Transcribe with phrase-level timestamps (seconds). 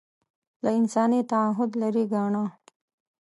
[0.63, 2.45] له انساني تعهد لرې ګاڼه